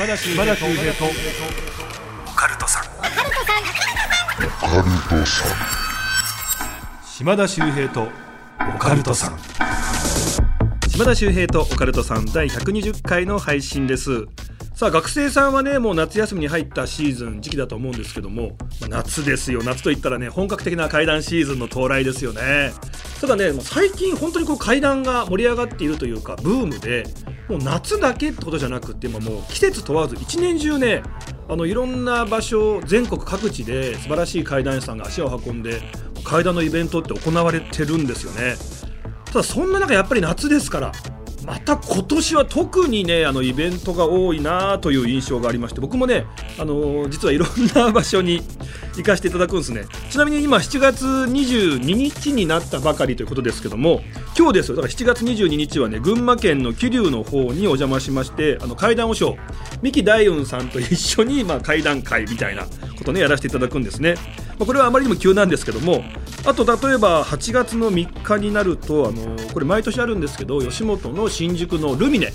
[0.00, 2.84] 島田秀平とオカルトさん
[7.04, 8.08] 島田秀平と
[8.74, 9.38] オカルトさん
[10.88, 14.24] 島田秀平とオカルトさん第120回の配信です
[14.74, 22.72] さあ学生さんはねもう夏休みに入ったシーズン時期だと思うんですけども、まあ夏ですよ夏といったらね本格的な怪談シーズンの到来ですよね
[23.20, 27.04] ただね最近本当にこう怪談が盛り上がっているというかブームで
[27.50, 31.02] もう夏だけってことじゃなくって今もう季節問わず一年中ね
[31.48, 35.82] あのいろんな場所全国各地で素晴らしい怪談屋さんが足を運んで
[36.22, 38.54] 怪談のイベントって行われてるんですよね。
[39.24, 40.92] ただそんな中やっぱり夏ですから
[41.50, 46.24] また今年は特にねあのイベントが多いなという印象がありまして僕もね
[46.60, 48.40] あの実はいろんな場所に
[48.96, 49.84] 行かせていただくんですね。
[50.10, 54.00] ちなみに今7月22日になったばかりということですけども
[54.38, 54.76] 今日ですよ。
[54.76, 59.36] だから7月22日はね群馬県の桐生の方にお邪魔しましてあの階段和尚
[59.82, 64.14] 三木大雲さんと一緒に、まあ、階段会みたいなことねやらせていただくんですね、
[64.50, 66.04] まあ、これはあまりにも急なんですけども
[66.44, 72.32] あと例えば8月の3日になるとあのこれ毎年あるんですけど吉本の新宿のルミネ。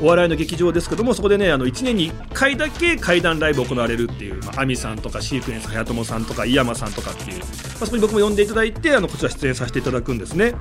[0.00, 10.54] お笑いの劇場ですけどもそこでねあの1年に1回だけ怪談ライブ行われるっていう、まあ、アミさんとかシークエンス早友さんとか井山さんとかっていう、まあ、そこに僕も呼んでいただいてあのこちら出演させていただくんですね。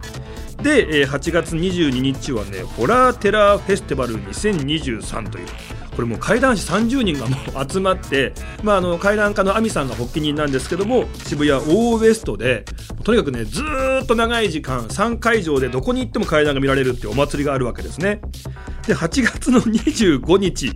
[0.61, 5.47] で、え8月22日はねホラーテラーフェスティバル2023という
[5.95, 12.65] これもう怪談師30人がもう集まって、まあ、あの怪談家の亜美さんが発起人なんですけども渋谷オーウエストで
[13.03, 13.61] とにかくねず
[14.03, 18.21] っと長い時間3会場でどこに行っても怪談が見られるっていうお祭りがあるわけですね。
[18.87, 20.73] で8月の25日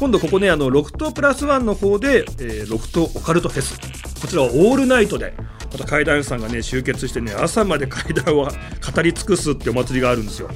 [0.00, 3.78] 今度ここねあのロフトプラスワンの方で、えーロフトオカルトフェス。
[4.20, 5.34] こちらはオールナイトで
[5.70, 10.48] また怪談師さんがね集結してね朝まで怪談を語り尽くすってお祭りがあるんですよ。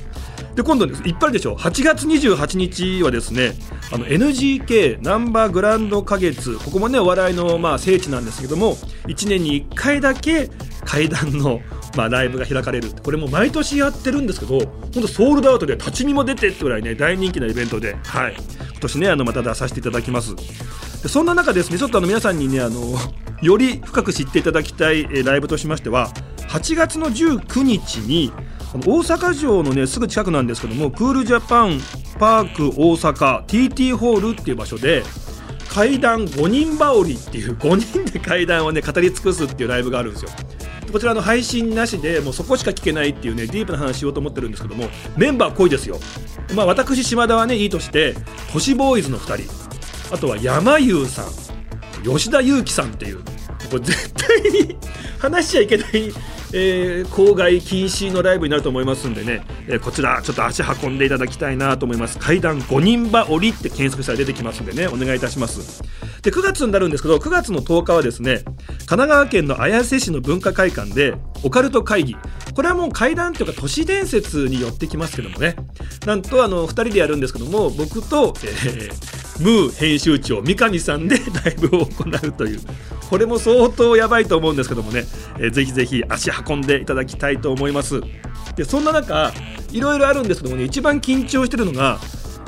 [0.59, 1.03] で今度です。
[1.05, 1.56] いっぱいあるでしょ。
[1.56, 3.53] 8月28日はですね
[3.92, 6.59] あの NGK ナンバーグランド花月。
[6.59, 8.75] ここもねお笑いのまあ聖地なんですけども
[9.06, 10.50] 1年に1回だけ
[10.84, 11.60] 怪談の
[11.97, 12.91] まあライブが開かれる。
[12.91, 17.94] これも毎年やってるんですけど本当ソールドアウトで立ち見も出てってぐらいね大人気なイベントで。
[18.04, 18.34] はい。
[18.34, 20.34] 今年ねあのまた出させていただきます。
[21.04, 22.81] でそんな中ですねちょっとあの皆さんにねあの
[23.43, 26.09] より深く知っていただきたい、ライブとしましては
[26.49, 28.33] 8月の19日に
[28.75, 31.81] 大阪城のねすぐ近くなんですけどもクールジャパン
[32.19, 35.03] パーク大阪 TT ホールっていう場所で
[35.69, 40.31] 怪談5人羽織っていう5人で怪談をね語り尽くすっていうライブがあるんですよ。
[40.93, 45.99] こちらの配信なしでもうそこしか聞けないっていうねディープな話しようと思ってるんですけどもメンバー濃いですよ。
[46.55, 48.15] まあ私島田はねいいとして
[48.53, 50.15] 都市ボーイズの2人。
[50.15, 51.27] あとは山優さん
[52.03, 53.23] 吉田裕樹さんっていう。
[53.71, 54.77] これ絶対に
[55.19, 56.12] 話しちゃいけない、
[56.53, 62.19] えー公害禁止のライブになると思いますんでね、えーこちらちょっと足運んでいただきたいなと思います。
[62.19, 64.86] 階段5人羽織って検索したら出てきますんでね。
[64.88, 65.82] お願いいたします。
[66.23, 71.15] で9月になるんですけど9月の10日はですね神奈川県の綾瀬市の文化会館で
[71.45, 72.17] オカルト会議。
[72.55, 75.55] これはもう怪談というか都市伝説によってきますけどもね。
[76.07, 82.61] なんとあの2人でやるんですけども僕と、えームー編集長三上さんで ライブを行うという。
[83.09, 85.07] これも相当やばいと思うんですけどもね、
[85.39, 88.01] えーぜひぜひ足運んでいただきたいと思います。
[88.57, 89.33] でそんな中
[89.71, 92.01] いろいろあるんですけどもね一番緊張してるのが、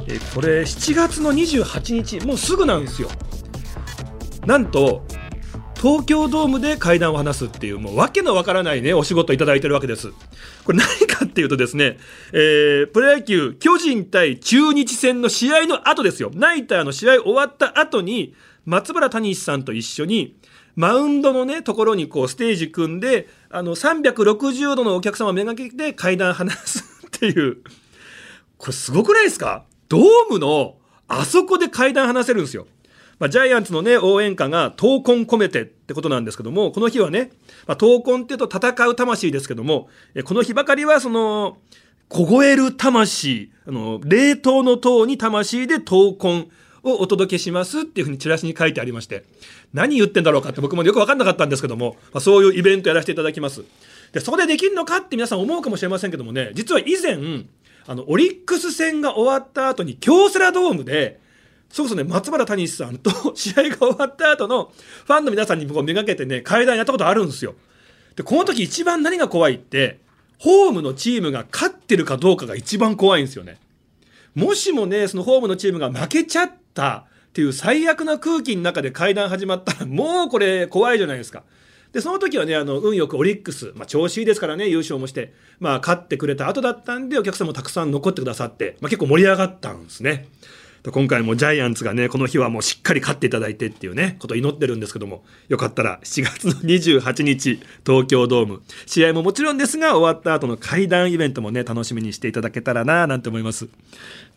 [0.08, 2.26] えーこれ7月の28日。
[2.26, 3.08] もうすぐなんですよ。
[4.46, 5.04] なんと
[5.76, 10.12] 東京ドームで会談を話すっていうもうわけのわからないねお仕事いただいてるわけです。
[10.64, 11.98] これ何かっていうとですね、
[12.32, 16.30] えープロ野球巨人対中日戦の試合の後ですよ。
[16.34, 18.34] ナイターの試合終わった後に
[18.66, 20.36] 松原谷さんと一緒に
[20.76, 27.58] マウンドのねところにこうステージ組んであの360度のお客様をめがけて会談話すっていう。
[28.58, 29.64] これすごくないですか？
[29.88, 30.76] ドームの
[31.08, 32.66] あそこで階段話せるんですよ。
[33.20, 37.30] まあ、ジャイアンツのね、応援歌が闘魂込めてってことなんですけども、この日はね、
[37.66, 41.58] まあ、闘魂っていうと戦う魂ですけども、えこの日ばかりはその、
[42.08, 46.48] 凍える魂、あの、冷凍の塔に魂で闘魂
[46.82, 49.24] をお届けしますっていうふうにチラシに書いてありまして、
[49.74, 53.62] 何言ってんだろうかって僕もよく分かんなかったんですけども、まあ、そういうイベントやらせていただきます。
[54.12, 57.18] で、そこでできるのかって皆さん思うかもしれませんけどもね、実は以前、
[57.86, 61.20] あの、オリックス戦が終わった後に京セラドームで、
[61.70, 64.72] それこそね、松原谷さんと 試合が終わった後の
[65.06, 67.54] ファンの皆さんに僕をめがけてね、階段やったことあるんですよ。
[68.16, 70.00] で、この時一番何が怖いって、
[70.38, 73.58] ホームのチームが勝ってるかどうかが一番怖いんですよね。
[74.34, 81.44] もしもね、そのホームのチームが負けちゃったっていう最悪な空気の中で会談始まったら、もうこれ怖いじゃないですか。
[81.92, 90.28] で、その時はね、あの、運よくオリックス、まあ調子いいですからね、優勝もして、まあ勝ってくれた後だったんで、お客さんもたくさん残ってくださって、まあ結構盛り上がったんですね。
[90.88, 103.68] 今回もジャイアンツがね、この日はもうしっかり勝っていただいてっていうね、ことを祈ってるんですけども、よかったら7月の28日、東京ドーム、試合ももちろんですが、終わった後の会談イベントもね、楽しみにしていただけたらな、なんて思います。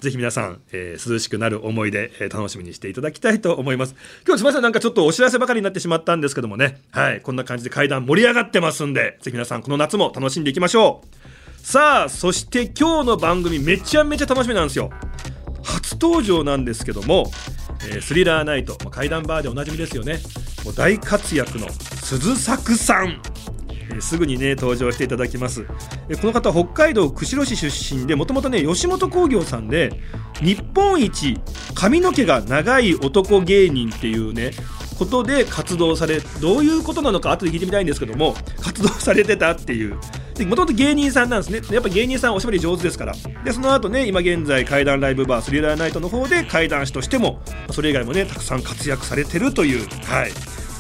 [0.02, 3.96] ぜひ皆さん、えー、涼しくなる思い出、えー、楽しみにしていただきたいと思います。
[4.26, 11.66] 今日すみません、なんかちょっとお知らせばかりになってしまったんですけどもね、はい、こんな感じで会談盛り上がってますんで、ぜひ皆さんこの夏も楽しんでいきましょう。
[11.66, 14.90] さあ、そして今日の番組めちゃめちゃ楽しみなんですよ。
[15.64, 17.32] 初登場なんですけども、
[17.90, 20.20] えー、スリラーナイト、まあ、怪談バーでおなじみですよね。
[20.64, 23.22] もう大活躍の鈴作さん、
[23.96, 25.66] え、すぐにね登場していただきます、
[26.10, 29.92] え、この方北海道釧路市出身でもともとね吉本興業さんで
[30.42, 31.38] 日本一
[31.76, 34.52] 髪の毛が長い男芸人っていうね
[34.98, 39.98] ことで活動されどういうことなのか後で聞いてみたいんですけども活動されてたっていう
[40.46, 41.62] もともと芸人さんなんですね。
[41.72, 43.14] やっぱ芸人さんおしゃべり上手ですから。
[43.44, 47.42] でその後ね今現在怪談ライブバースリーラーナイトの方で怪談師としても
[47.72, 50.32] それ以外もねたくさん活躍されてるというはい。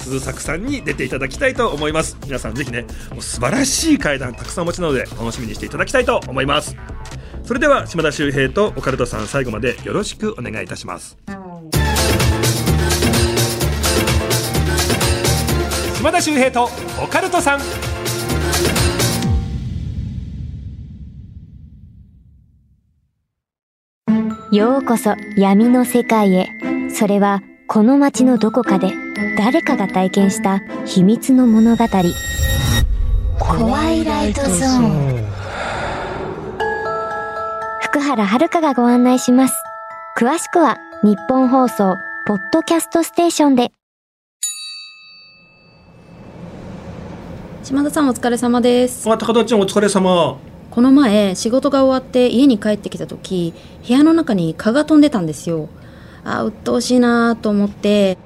[0.03, 2.17] 鈴作さんに出ていただきたいと思います。
[2.25, 6.75] 皆さんぜひねもう素晴らしい怪談たくさんお持ちなので楽しみにしていただきたいと思います。
[7.45, 11.17] それでは島田秀平とオカルトさん最後までよろしくお願いいたします。
[15.95, 16.69] 島田秀平と
[17.01, 18.02] オカルトさん。
[24.53, 26.51] ようこそ闇の世界へ。
[26.91, 28.93] それはこの街のどこかで
[29.35, 31.85] 誰かが体験した秘密の物語。
[33.39, 35.25] 怖いライトゾーン。
[37.81, 39.55] 福原遥がご案内します。
[40.19, 41.95] 詳しくは日本放送
[42.27, 43.71] ポッドキャストステーションで。
[47.63, 49.09] 島田さんお疲れ様です。
[49.09, 50.37] あ高田ちゃんお疲れ様
[50.73, 53.53] この前仕事が終わって家に帰ってきた時
[53.87, 55.69] 部屋の中に蚊が飛んでたんですよ。
[56.23, 58.17] あ鬱陶しいなと思って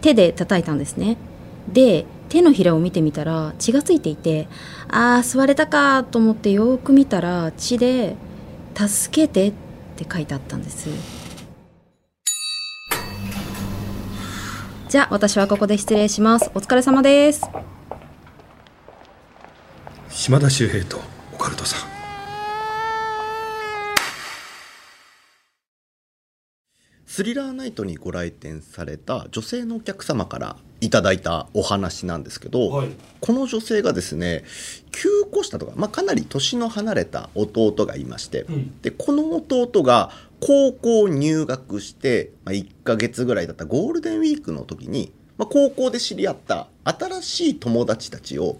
[0.00, 1.18] 手で叩いたんですね。
[1.70, 4.48] で手のひらを見てみたら血がついていて
[4.88, 8.16] ああ吸われたかと思ってよく見たら血で
[8.74, 9.52] 「助けて」っ
[9.96, 10.88] て書いてあったんです。
[14.88, 16.50] じゃあ私はここで失礼します。
[16.54, 17.42] お疲れ様です。
[20.20, 21.00] 島田秀平と
[21.32, 21.88] オカルトさん。
[27.06, 32.90] スリラーナイトにご来店された女性のお客様からいただいたお話なんですけど、はい、
[33.22, 34.44] この女性がですね
[34.92, 48.58] 9個下とか、まあ、かなり年の離れた弟がいまして、うん、でこの弟が高校入学して、まあ、1ヶ月ぐらいだったゴールデンウィークの時に、まあ、高校で知り合った新しい友達たちを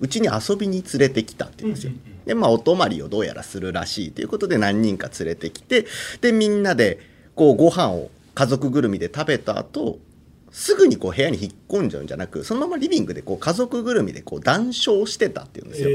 [0.00, 1.92] うちに遊びに連れてきたって言うんですよ。
[2.26, 5.86] でまあお泊まりをどうやらするらしいということで何人か連れてきて
[6.20, 6.98] でみんなで
[7.34, 9.98] こうご飯を家族ぐるみで食べた後
[10.52, 15.88] すぐにこう部屋に引っ込んじゃうんじゃなくそのままリビングでこう家族ぐるみでこう談笑してたっていうんですよ。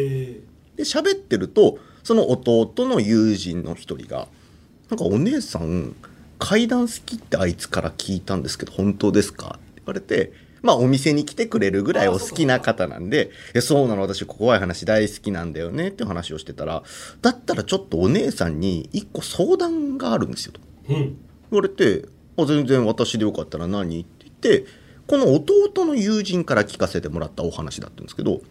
[0.78, 4.28] で喋ってるとその弟の友人の一人が
[4.90, 5.96] 「なんかお姉さん
[6.38, 10.32] 階段好きってあいつから聞いたんですけど本当ですか?」って言われて
[10.66, 16.84] まあお店に来てくれるぐらいお好きな方なんで、えそうなの私怖い話大好きなんだよねって話をしてたら、
[17.22, 20.62] だったらちょっとお姉さんに一個相談があるんですよと。
[20.90, 21.16] うん、言
[21.52, 22.08] われて、
[22.38, 24.02] あ全然私でよかったら何？
[24.02, 24.66] って言って、
[25.06, 28.42] この弟の友人から聞かせてもらったお話だったんですけど、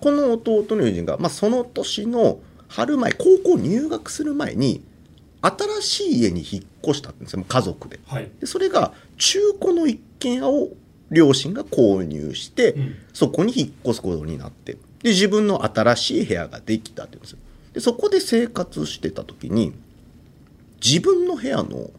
[0.00, 4.84] この弟の友人が、まあ、その年の春前、高校入学する前に、
[5.40, 8.00] 新しい家に引っ越したんですよ、家族で。
[8.06, 10.70] はい、でそれが中古の一軒家を
[11.14, 17.38] 両親が購入して、うん、そこに引っ越すことになってで自分の新しい部屋ができたって言うんですよ。
[17.74, 19.72] でそこで生活してた時に
[20.82, 21.90] 自分の部屋の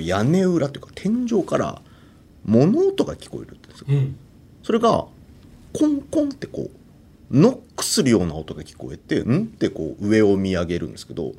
[0.00, 1.82] 屋根裏というか天井から
[2.44, 4.16] 物音が聞こえるんですよ、うん、
[4.62, 5.06] それが
[5.72, 11.32] コンコンってこうノックするような音が聞こえてんってこう上を見上げるんですけど、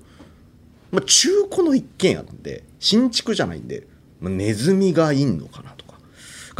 [0.91, 3.87] まあ、中古の一軒家なんで新築じゃないんで、
[4.21, 5.80] まあ、ネズミがいんのかなと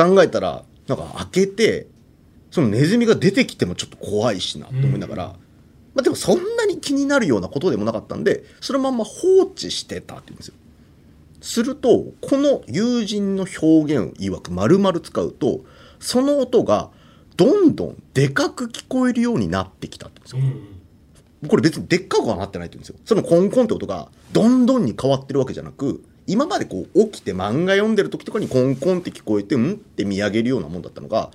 [0.02, 1.88] 考えたらなんか開けて
[2.50, 5.36] そのネズミが出てきてもちょっと怖いしなと思いながら、うん、ま
[6.00, 10.56] あ、でもそんなに気になるようなことでもなかったんでそのまま放置してたって言うんですよ。
[11.42, 15.62] するとこの友人の表現曰く丸々使うと
[16.00, 16.92] その音が
[17.36, 20.64] どんどんでかく聞こえるようになってきたって言うんですよ。
[21.44, 22.96] うん、これ別にでっかくはなってないって言うんですよ。
[23.06, 31.30] そのコンコンって音がどんどんに変わってるわけじゃなく今までこう起きて漫画読んでる時とかにコンコンって聞こえてんって見上げるようなもんだったのが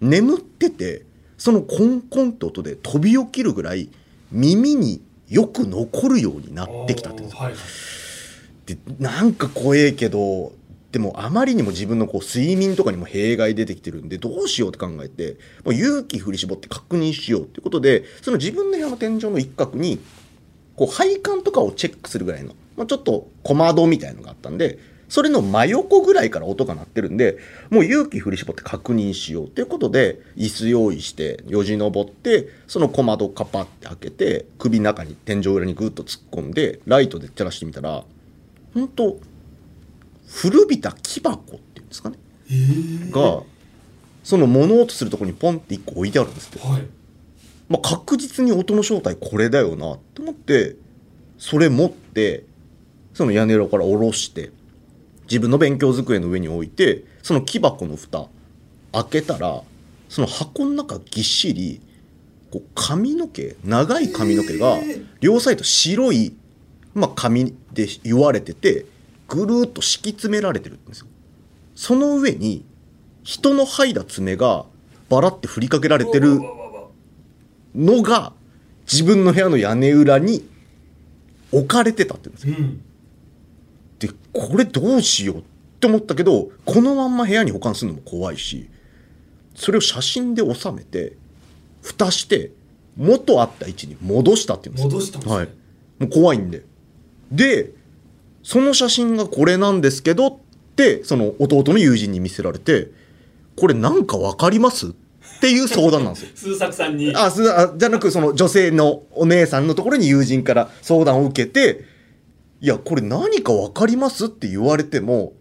[0.00, 1.04] 眠ってて
[1.38, 3.88] そのコンコンって音で飛び起きるぐらい
[4.32, 7.54] 耳によく残るようになってきたって、はい、
[8.66, 10.52] でなんか怖えけど
[10.90, 20.00] でもあまりにも自分のこう睡眠とかにも弊害出てきてるんでどうしようって考えてもう勇気振り絞って確認しようっていうことでその自分の部屋の天井の一角に
[20.74, 38.04] こう配管とかをチェックするぐらいの、まあ、ちょっと小窓みたいのがあったんでそれの真横ぐらいから音が鳴ってるんでもう勇気振り絞って確認しようっていうことで椅子用意してよじ登ってその小窓カパって開けて首の中に天井裏にグッと突っ込んでライトで照らしてみたら
[38.72, 39.18] 本当
[40.28, 42.16] 古びた木箱っていうんですかね？
[43.10, 43.42] が
[44.22, 46.82] その物音するところにポンって1個置いてあるんですって、はい。
[47.68, 50.76] まあ、確実に音の正体これだよなって思って
[51.38, 52.44] それ持って
[53.14, 54.50] その屋根裏から下ろして
[55.24, 58.26] 自分の勉強机の上に置いてその木箱の蓋
[58.92, 59.62] 開けたら
[60.08, 61.80] その箱の中ぎっしり
[62.50, 64.78] こう髪の毛長い髪の毛が
[65.20, 66.34] 両サイド白い、
[66.94, 68.86] まあ、紙で言われてて
[69.28, 71.06] ぐるーっと敷き詰められてるんですよ。
[71.76, 72.64] その上に
[73.22, 74.66] 人の剥いだ爪が
[75.08, 76.40] バラって振りかけられてる
[77.76, 78.32] のが
[78.90, 80.48] 自分の部屋の屋根裏に
[81.52, 82.56] 置かれてたって言うんですよ。
[82.58, 82.84] うん
[84.00, 85.42] でこれどうしようっ
[85.78, 88.68] て思ったけどこのまんま部屋に保管するのも怖いし
[89.54, 91.16] それを写真で収めて
[91.82, 92.50] 蓋して
[92.96, 94.90] 元あった位置に戻したっていうんですよ。
[94.90, 95.36] 戻したんですね。
[95.36, 95.48] はい、
[95.98, 96.64] もう怖いんで。
[97.30, 97.72] で
[98.42, 100.38] その写真がこれなんですけどっ
[100.76, 102.90] てその弟の友人に見せられて
[103.56, 104.92] これなんかわかりますっ
[105.40, 106.30] ていう相談なんですよ。
[106.34, 107.14] 鈴作さんに。
[107.14, 111.84] あすあじゃなくその女性のお姉さんのところに友人から相談を受けて
[112.60, 115.32] いやこれ何か分かりますって言われても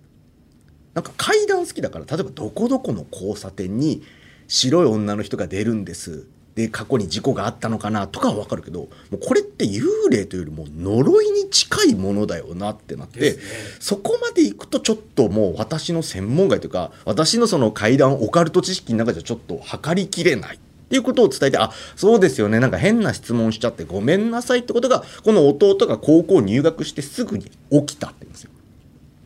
[0.93, 4.03] なんか階段好きだから例えばどこどこの交差点に
[4.47, 6.27] 白い女の人が出るんです。
[6.55, 13.37] で過去に事故があったのかなとかは分かるけどもうこれって幽霊というよりも呪いに近いものだよなってなって、ね。
[13.79, 28.51] そこまで行くとちょっともう私の専門外というか私のその怪談オカルト知識の中じゃちょっと測りきれないっていうことを伝えてあそうですよねなんか変な質問しちゃってごめんなさいってことがこの弟が高校入学してすぐに起きたって言うんですよ。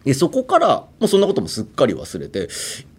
[0.03, 2.50] でそこからもうそんなこともすっかり忘れて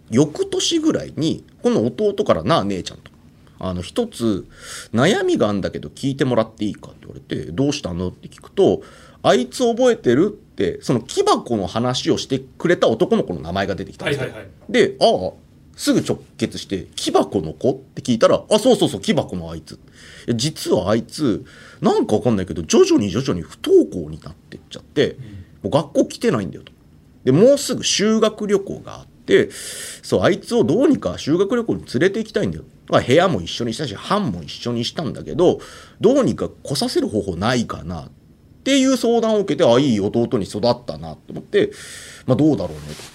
[0.09, 3.11] 翌年ぐらいにこの弟からなあ姉ちゃんと。
[3.57, 4.45] あの一つ
[4.93, 8.81] 悩みがあんだけど聞いてもらっていいかって言われてどうしたのって聞くと
[9.23, 14.23] あいつ覚えてるってその木箱の話をしてくれた男の子の名前が出てきたんですよ。
[14.23, 15.33] はいはいはいで、ああ、
[15.75, 17.71] すぐ直結して、木箱の子？
[17.71, 19.79] って聞いたら、あ、そうそうそう、木箱のあいつ。
[20.33, 21.45] 実はあいつ、
[21.81, 25.17] なんかわかんないけど、徐々に徐々に不登校になってっちゃって、
[25.61, 26.71] もう学校来てないんだよと。
[27.23, 29.49] で、もうすぐ修学旅行があって、
[30.01, 32.63] そう、あいつをどうにか修学旅行に連れて行きたいんだよ。
[32.87, 35.59] まあ部屋も一緒にしたし、班も一緒にしたんだけど、
[35.99, 38.09] どうにか来させる方法ないかなっ
[38.63, 41.71] ていう相談を受けて、あ、いい弟に育ったなと思って、
[42.27, 43.14] まあどうだろうねと。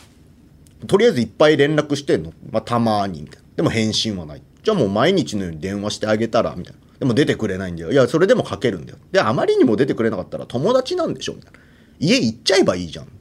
[0.87, 2.33] とりあえずいっぱい連絡してんの。
[2.51, 3.49] まあ、たまに、みたいな。
[3.57, 4.43] でも返信はない。
[4.63, 6.81] じゃあもう毎日のように電話してあげたら、みたいな。
[6.99, 7.93] でも出てくれないんだよ。
[7.93, 8.99] いや、それでもかけるんだよ。
[9.11, 11.59] で、あまりにも出てくれなかったら友達なんでしょみたいな。
[11.99, 13.05] 家行っちゃえばいいじゃん。
[13.07, 13.15] って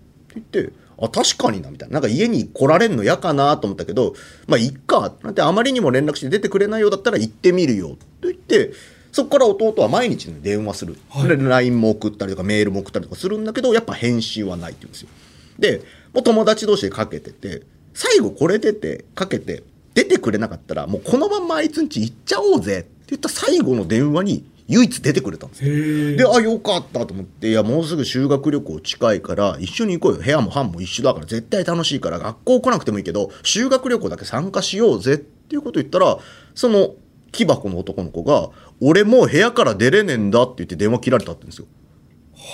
[0.51, 1.93] 言って、あ、確かにな、みたいな。
[1.93, 4.13] なんか家に来られんの嫌かなと思ったけど、
[4.47, 5.13] まあ、いっか。
[5.23, 7.97] なんてあまりにも連絡して出てくれないようだったら行ってみるよ。
[8.21, 8.71] と言って、
[9.11, 10.97] そこから弟は毎日電話する。
[11.09, 15.09] はいで LINE も送ったりとかメールも送ったりとかするんだけど、やっぱ返信はないって言うんですよ。
[15.57, 15.81] で、
[16.13, 17.63] もう友達同士でかけてて、
[17.93, 19.63] 最後これ出て、かけて、
[19.93, 26.17] 出てくれなかったら、もうこのまんまあいつんち行っちゃおうぜって言った最後の電話に唯一出てくれたんですよ。
[26.17, 30.23] で、あ、よかったと思って、いや、もうすぐ修学旅行近いから、一緒に行こうよ。
[30.23, 36.19] 部屋も班も一緒だから、絶対楽しいから、学校来なくてもいいけど、修学旅行だけ参加しようぜっていうこと言ったら、
[36.53, 36.93] その
[37.31, 41.67] 木箱の男の子が、俺もう部屋から出れねえんだって言って電話切られたって言うんですよ。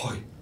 [0.09, 0.34] はい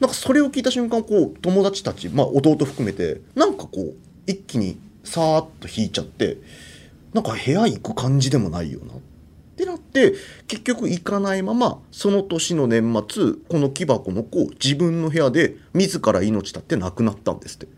[0.00, 3.94] なんかそれを聞いた瞬間こう友達たち、まあ、弟含めてなんかこう
[4.26, 6.38] 一気にさーっと引いちゃって
[7.12, 8.94] なんか部屋行く感じでもないよな。
[8.94, 10.14] ってなって
[10.48, 17.68] 結局行かないままその年の年末この木箱の子自分の部屋で自ら命絶って亡くなったんですって。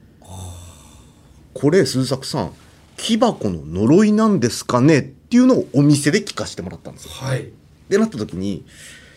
[1.53, 2.53] これ鈴作さん
[2.97, 4.99] 木箱の呪いなんですかね？
[5.01, 7.11] っていうのをお店で聞かせてもらったんですよ。
[7.13, 7.43] はい。
[7.43, 7.47] っ
[7.91, 8.65] てなった時に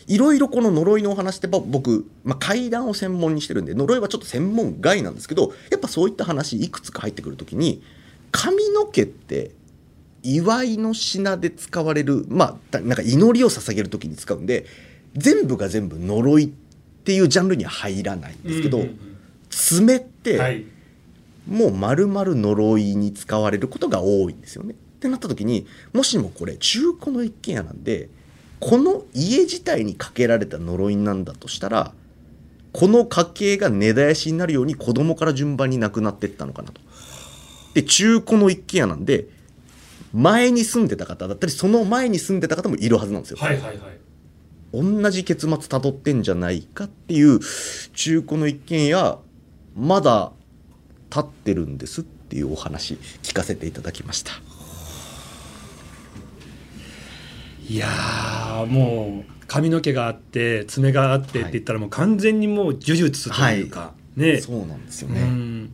[0.09, 7.81] いろいろこの呪いのお話ってば僕、まあ、怪談を専門にしてるんで呪いはちょっと専門外なんですけどやっぱそういった話いくつか入ってくる時に
[8.31, 9.51] 髪の毛って
[10.23, 14.65] 祝いの品で使われるまあたなんか祈りを捧げる時に使うんで
[15.15, 19.09] 全部が全部呪いっていうジャンルには入らないんですけど、うんうん
[19.49, 20.65] 爪って、
[21.47, 24.73] もう丸々呪いに使われることが多いんですよね。
[24.73, 28.09] ってなった時にもしもこれ中古の一軒家なんで
[28.59, 31.93] この家自体にかけられた呪いなんだとしたら
[32.71, 36.81] この家系が根絶やしになるように子供から順番に亡くなっていったのかなと。
[37.73, 39.27] で中古の一軒家なんで
[40.13, 43.37] 前に住んでた方だったりその前に住んでた方もいるはずなんですよ。
[43.39, 43.99] はいはいはい
[44.71, 47.39] 同じ結末たどってんじゃないかっていう
[47.93, 49.17] 中古の一軒家
[49.75, 50.31] まだ
[51.09, 54.33] 立ってるんですっていうお話聞かせていただきました。
[57.69, 64.41] いやーもう髪の毛があって爪があってって言ったらもう完全にもう呪術というか、ね。
[64.41, 65.21] そうなんですようね。
[65.21, 65.65] ん。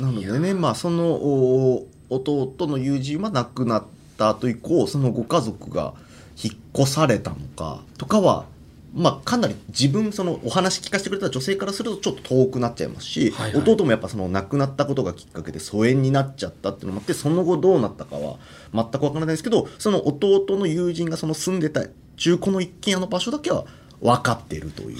[0.00, 3.84] なのでね、まあ、そのお弟の友人は亡くなっ
[4.18, 5.94] た後以降そのご家族が
[6.42, 8.44] 引っ越されたのかとかは、
[8.92, 13.62] まあ、かなり自分そのお話聞かせてくれた女性からするとちょっと遠くなっちゃいますし、はいはい。
[13.62, 18.36] 弟もやっぱその亡くなったことがきっかけで疎遠になっちゃったっていうのもあってその後どうなったかは
[18.74, 21.84] 全くわからないですけどその弟の友人がその住んでた
[22.16, 23.64] 中古の一軒家の場所だけは
[24.00, 24.98] 分かっているという。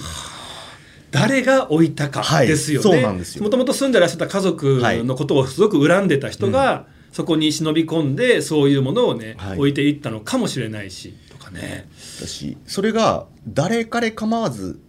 [1.11, 2.47] 誰が置いたかはい。
[2.47, 3.03] ですよね、
[3.41, 9.59] もともと住んでらっしゃった家族のことをすごく恨んでた人が、そこに忍び込んでそういうものをね、はい。
[9.59, 11.15] 置いていったのかもしれないし。
[11.29, 11.89] とかね。
[12.21, 14.81] だしそれが誰彼構わず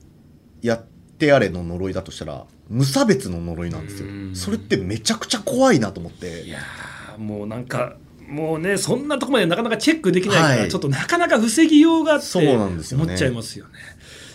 [0.61, 0.85] やっ
[1.17, 4.07] てやれの呪いだとしたら無差別の呪いなんですよ。
[4.07, 4.35] うん。
[4.35, 6.43] それってめちゃくちゃ怖いなと思って。
[6.43, 10.69] いやーもうなんかもうねそんなとこまでなかなかチェックできないから、はい。
[10.69, 13.03] ちょっとなかなか防ぎようがあってそうなんですよね。
[13.05, 13.71] 思っちゃいますよね。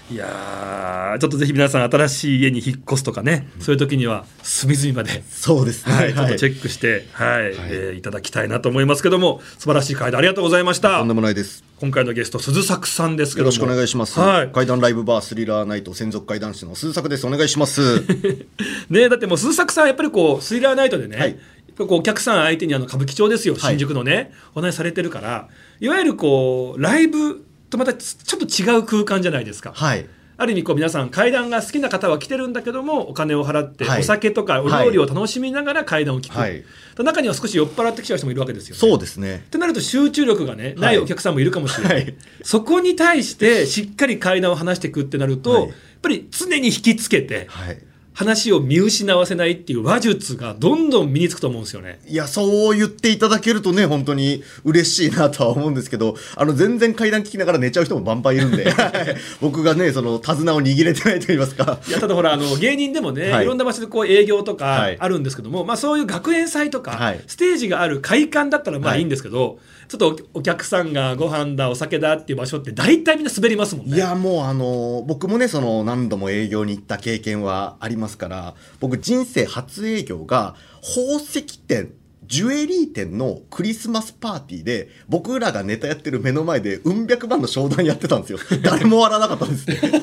[0.08, 5.94] いやーちょっとぜひ皆さん新しい家に引っ越すとかね、そういう時には隅々まで、そうですね。
[5.94, 10.98] はいちょっとチェェックして、はいえーいただきたいなと思いますけども素晴らしい回答ありがとうございました。
[10.98, 11.64] とんでもないです。
[11.80, 13.46] 今回のゲスト鈴作さんですけども。
[13.46, 14.48] よろしくお願いします、はい。
[14.52, 17.26] 怪談ライブバースリラーナイト専属怪談師の鈴作です。
[17.26, 18.04] お願いします。
[18.88, 21.36] ねだってもう鈴作さんやっぱりこうスリラーナイトでね、はい。
[21.78, 25.48] お客さん相手にあの歌舞伎町ですよ新宿のね、お話しされてるから
[25.78, 29.73] いわゆるこうライブとまたちょっと違う空間じゃないですか。
[29.75, 30.06] はい。
[30.38, 34.00] ある意味こう皆さん階段が好きな方は来てるんだけどもお金を払ってはい。
[34.00, 36.62] お酒とかお料理を楽しみながら階段を聞く、はい。
[36.98, 38.81] 中には少し酔っ払ってきちゃう人もいるわけですよね。
[38.81, 39.37] そうですね。
[39.37, 42.14] ってなると集中力がねないはいお客さんもいるかもしれない、はい。
[42.42, 45.62] そこに対してしっかり階段を話していくってなると、はい。
[45.62, 47.79] やっぱり常に引きつけてはい
[48.16, 52.00] 話を見失わせないっていう話術がどんどん身につくと思うんですよね。
[52.07, 61.79] いや、そう言っていただけるとね、本当に嬉しいなとは思うんですけど、あの、全然階段聞きながら寝ちゃう人もバンバンいるんで、は い僕がね、その、手綱を握れてないと言いますか。
[61.87, 73.96] いやただほらあの芸人でもね、はいい、ろんな場所でこう営業とかはいあるんですけども、まあ、そういう学園祭とか、はいステージがある会館だったらまあはいいいんですけど、ちょっとお客さんがご飯だお酒だっていう場所って大体みんな滑りますもんね。
[73.96, 81.92] いや、もうあの、僕もね、その、何度も営業に行った経験はありますから、僕人生初営業が、宝石店、
[82.27, 88.38] ジュエリー店のクリスマスパーティーで、僕らがネタやってる目の前で、うん百万の商談やってたんですよ。
[88.62, 89.81] 誰も笑わなかったですね。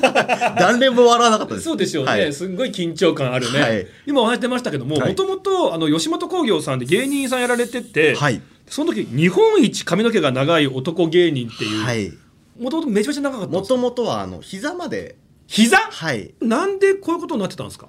[0.58, 1.64] 誰も笑わなかったです。
[1.64, 8.40] そうでしょうね、はいすんごい緊張感あるね、はい今お話出ましたけどもはいもともと吉本興業さんで芸人さんやられてて、はい。
[8.68, 12.12] その時日本一髪の毛が長い男芸人っていうはい。
[12.58, 15.16] もともとめちゃめちゃ長かったもともとは、あの、膝まで、
[15.48, 15.76] 膝？
[15.76, 16.34] はい。
[16.40, 17.88] なんでこういうことになってたんですか？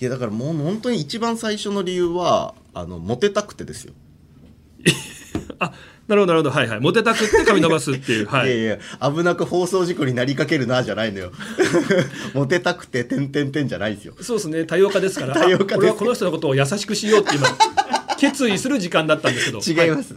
[0.00, 3.92] いや、だからもう本当に一番最初の理由は、あの、モテたくてですよ。
[5.58, 5.72] あ
[6.06, 11.32] なるほどなるほどはいはいモテたくって髪伸ばすっていう はいいやいや、危なく放送事故になりかけるな、じゃないのよ。
[12.34, 14.14] モテたくて、てんてんてんじゃないですよ。
[14.20, 17.48] そうですね多様化ですから多様化ですあ俺はこの人のことを優しくしようって今
[18.16, 20.14] 決意する時間だったんですけど 違います。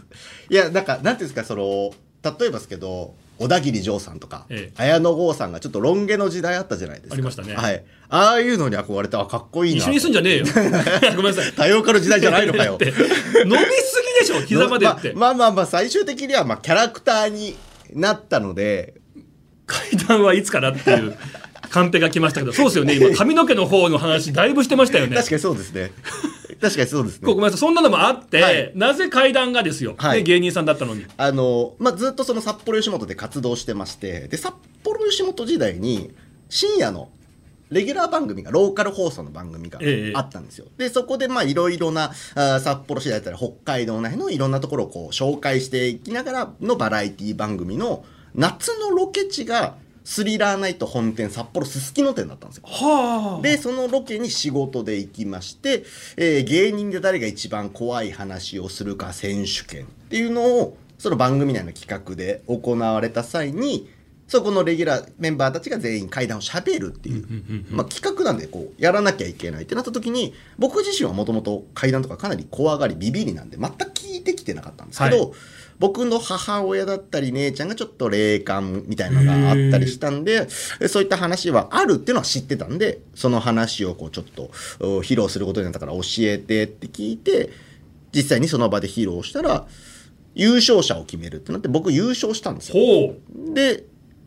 [0.48, 1.92] い、や、なんか、なんていうんですか、その、
[2.38, 7.14] 例えばですけど、小田切丈さんとか、ええ綾野剛さんがちょっとロン毛の時代あったじゃないですか。
[7.14, 7.82] ありましたねはい。
[8.10, 9.80] ああいうのに憧れて、あ、かっこいいな。
[9.80, 10.44] 一緒に住んじゃねえよ
[11.16, 12.76] ごめんなさい多様化の時代じゃないのかよ。
[12.78, 17.56] 伸びすぎでしょ膝までって、ままあまあまあ、最終的には、まあ、キャラクターに
[17.94, 18.94] なったので、
[19.66, 21.16] 階段はいつからっていう
[21.70, 25.92] カンペが来ましたけどそうですよね今髪の毛の方の話だいぶしてましたよね確かにそうですね。
[26.60, 27.26] 確かにそうですね。
[27.26, 27.58] ごめんなさい。
[27.58, 28.72] そんなのもあって、はい。
[28.74, 30.18] なぜ階段がですよ、はい。
[30.18, 31.06] ね芸人さんだったのに。
[31.16, 36.12] あの、まあ、ずっとその札幌吉本で活動してまして、で、札幌吉本時代に、
[36.48, 37.08] 深夜の
[37.70, 40.12] レギュラー番組が、ローカル放送の番組がええ。
[40.14, 40.66] あったんですよ。
[40.76, 49.76] で、そこで、まあ、いろいろな、あー札幌市だったり、北海道内のいろんなところをこう、紹介していきながらのバラエティ番組の、夏のロケ地が、
[50.10, 52.64] スリラーナイト本店札幌すすきの店だったんですよ。
[52.66, 53.42] はあ。
[53.42, 55.84] でそのロケに仕事で行きまして、
[56.16, 63.88] えー芸人で誰が一番怖い話をするか選手権っていうのをその番組内の企画で行われた際に
[64.26, 67.26] そこのレギュラーメンバーたちが全員会談をしゃべるっていう、
[67.70, 75.32] まあ、企画なんでこうやらなきゃいけないってなった時に僕自身はもともと会談とかかなり怖がりビビりなんで全く聞いてきてなかったんですけど、はい
[75.80, 87.48] 僕の母親だったり姉ちゃんがちょっと霊感みたいなのがあったりしたんでそういった話はあるっていうのは知ってたんでその話をこうちょっと披露することになったから教えてって聞いて
[88.14, 89.66] 実際にその場で披露したら
[90.34, 93.14] 優勝者を決めるってなって僕優勝したんですよ。
[93.54, 93.84] で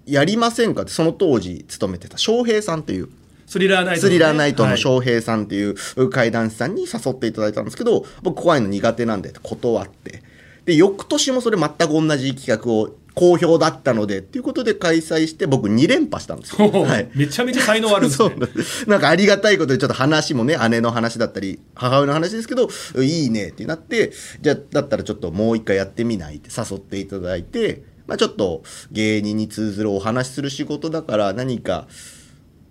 [0.08, 3.10] やりませんかってその当時勤めてた翔平さんっていう
[3.46, 10.33] スリラーナイト、ね、スリラーナイトの翔平さんっていう怪談師さんに誘っていただいたんですけど、僕怖いの苦手なんで断って。
[10.66, 16.70] で、翌年もそれ全く同じ企画を好評だったのでっていうことで開催して僕2連覇したんですよ。
[16.72, 18.36] はい、めちゃめちゃ才能あるんですね。
[18.88, 31.88] なんかありがたいことでちょっと話もね姉の話だったり母親の話ですけどいいねってなってじゃあだったらちょっともう一回やってみないって誘っていただいて、まあ、ちょっと芸人に通ずるお話する仕事だから何か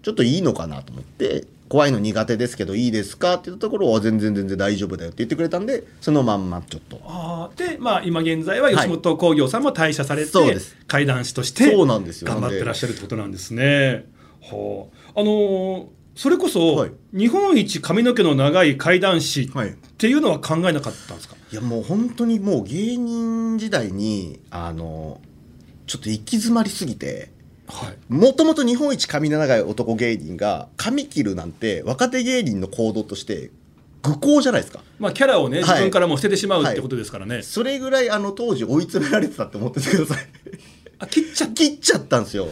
[0.02, 7.00] ちょっといいのかなと思って怖いの苦手ですけどいいですかって言ったところは全然全然大丈夫だよって言ってくれたんでそのまんまちょっと。
[7.06, 10.56] あでまあ今現在は吉本興業さんも退社されて、はい、
[10.86, 14.04] 怪談師として頑張ってらっしゃるってことなんですね。
[14.42, 15.20] はあ。
[15.20, 19.50] あのーそれこそ、はい、日本一髪の毛の長い怪談師っ
[19.96, 25.22] ていうのは考えなかったんですか、はい、いやもう本当にもう芸人時代にあの
[25.86, 27.30] ちょっと行き詰まりすぎて
[28.08, 33.50] もともと日本一髪の長い男芸人が髪切るなんて若手芸人の行動として
[34.02, 34.82] 愚行じゃないですか。
[34.98, 37.36] まあキャラをね、自分からも捨ててしまうってことですからね。
[37.36, 40.26] はい、それぐらいあの当時追い詰められてたって思っててください。
[40.98, 42.48] あ切っちゃ切っちゃったんですよ。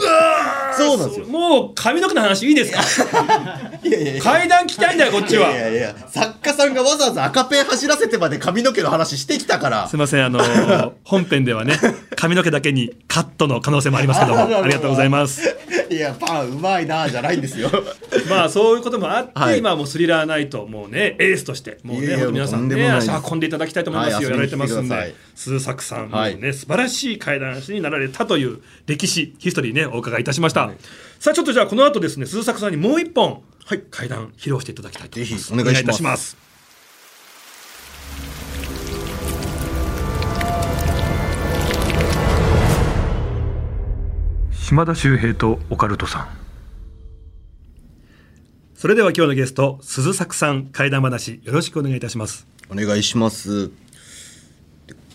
[0.76, 1.26] そうなんですよ。
[1.26, 2.80] もう髪の毛の話いいですか？
[3.82, 5.50] いやいや階段来たいんだよこっちは。
[5.50, 9.88] いやいや作家さんがわざわざ赤ペン走らせてまで髪の毛の話してきたから。
[9.88, 11.78] すみませんあのー、 本編ではね
[12.16, 15.42] 髪の毛だけにカットの可能性もありますけども ありがとうございます。
[15.90, 17.68] いやパンうまいなじゃないんですよ。
[18.28, 30.76] まあそういうこともあって、はい、今もスリラーナイトもうねエースとしてもうね皆さんね足運んでいただきたいと思いますよ、はい、やられてますんで鈴作さんもね、はい、素晴らしい怪談師になられたという歴史ヒストリーねお伺いいたしました、はい、
[31.18, 35.52] さあちょっとじゃあこの後ですね鈴作さんにもう一本、はい、階段披露していただきたいと思います。
[35.52, 36.36] お願いいたします。
[44.52, 46.28] 島田秀平とオカルトさん。
[48.74, 52.46] それでは今日のゲスト鈴作さん怪談話よろしくお願いいたします。
[52.70, 53.70] お願いします。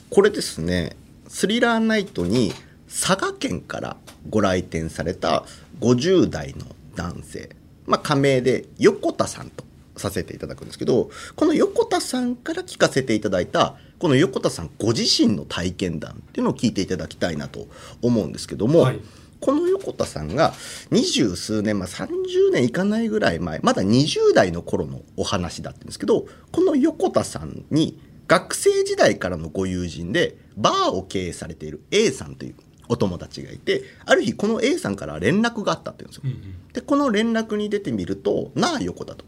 [0.09, 0.95] これですね
[1.27, 2.53] スリラーナイトに
[2.97, 3.97] 佐賀県から
[4.29, 5.43] ご来店された
[5.81, 7.49] 50代の男性、
[7.85, 9.65] まあ、仮名で横田さんと
[9.97, 17.67] させていただくんですけどこの横田さんから聞かせていただいたこの横田さんご自身の体験談っていうのを聞いていただきたいなと
[18.01, 18.99] 思うんですけども、はい、
[19.41, 20.53] この横田さんが
[20.89, 32.55] 二十数年前30年いかないぐらい前まだ20代の頃のお話だったんですけどこの横田さんに学生時代からのご友人でバーを経営されている A さんという
[32.87, 36.21] お友達がいてある日この A さんから連絡があったって言うんですよ。
[36.25, 39.25] うんうん、でこの連絡に出てみると「なあ横だ」と。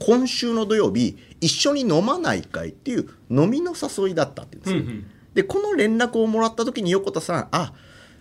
[0.00, 4.94] 今週の土曜日一緒に飲まないかいっていう飲みの誘いだったって言うんですよ。
[4.94, 7.72] うんうん、でこの連絡をもらった時に横田さんあ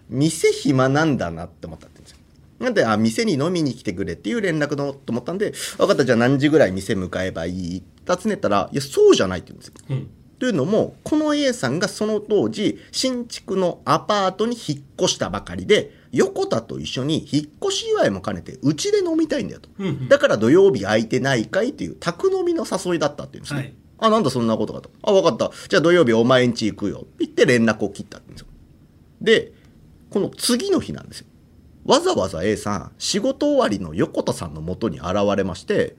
[0.09, 2.17] 店暇なんだなって思ったって言うんですよ。
[2.59, 7.83] なんであ店に飲みに来てくれっていう連絡のと思ったんで分かったじゃあ何時ぐらい店向かえばいい？
[8.07, 9.73] 尋ねたらいやそうじゃないって言うんですよ。
[9.91, 24.91] うんというのもこの A さんがその当時新築のアパートに引っ越したばかりで横田と一緒に引っ越し祝いも兼ねてうちで飲みたいんだよと、うんうん、だから土曜日空いてないかいっていう宅飲みの誘いだったっていうんですね、はい、あなんだそんなことかと。
[25.01, 25.51] あ分かった。
[25.67, 28.47] じゃあ土曜日お前んち行くよって言って連絡を切ったんですよ。
[29.21, 29.51] で
[30.09, 31.27] この次の日なんですよ。
[31.85, 35.95] わざわざ A さん仕事終わりの横田さんのもとに現れまして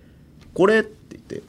[0.55, 1.42] これって言って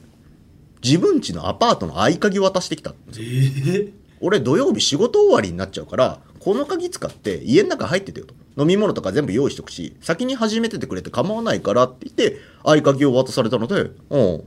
[0.82, 8.34] 自分家のアパートの合鍵渡してきたんですよ、えー、俺土曜日仕事終わりになっちゃうからこの鍵使って家の中入っててよと。
[8.56, 14.44] 飲み物とか全部用意しとくし先に始めててくれて構わないからって言って合鍵を渡されたのでうん。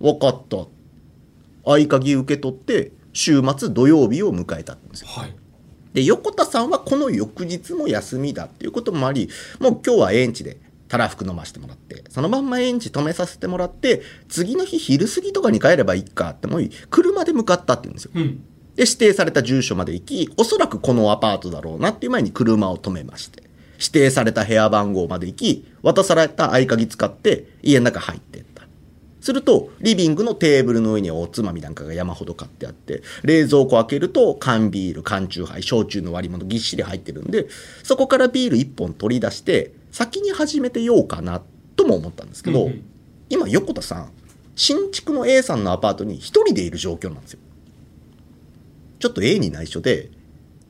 [0.00, 0.66] 分かった。
[1.64, 5.34] 合鍵受け取って週末土曜日を迎えたんですよ、はい、
[5.94, 10.58] で横田さんはこの翌日も休みだっていうこともありもう今日は園地で
[10.94, 18.36] たらふく飲ませてもらってそのまんま園児止めさせてもらって次の日昼過ぎとかに帰ればいいかってもう車で向かったって言うんですよ、うん、
[18.76, 23.42] で指定された住所まで行きおそらくこのアパートだろうなっていう前に車を止めまして
[23.80, 28.54] 指定された部屋番号まで行き渡された合鍵使って家の中入ってった。
[29.20, 37.46] するとリビングのテーブルの上におつまみなんかが山ほど買ってあって冷蔵庫開けると缶ビール缶チューハイ焼酎の割り物ぎっしり入ってるんで
[37.82, 41.40] そこからビール1本取り出して先に始めてようかな
[41.76, 42.84] とも思ったんですけど、うんうん、
[43.30, 44.10] 今横田さん
[44.56, 47.38] 新築の A さんのアパートに1人でいる状況なんですよ。
[48.98, 50.10] ちょっと A に内緒で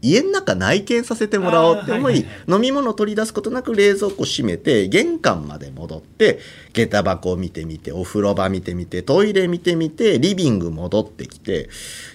[0.02, 2.54] 家の中内見させてもらおうって思い、あーはいはい。
[2.54, 6.38] 飲み物取り出すことなく冷蔵庫閉めて玄関まで戻って
[6.74, 11.70] 下駄箱を見てみてお風呂場見てみてトイレ見てみてリビング戻ってきて